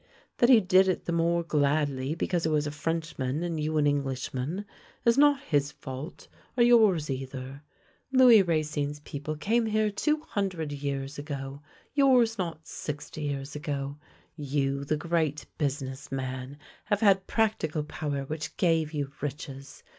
[0.37, 3.85] That he did it the more gladly because he was a Frenchman and you an
[3.85, 4.65] Englishman
[5.05, 6.27] is not his fault,
[6.57, 7.61] or yours either.
[8.11, 11.19] Louis Racine's people came here two 64 THE LANE THAT HAD NO TURNING hundred years
[11.19, 11.61] ago,
[11.93, 13.97] yours not sixty years ago.
[14.35, 19.83] You, the great business man, have had practical power which gave you riches.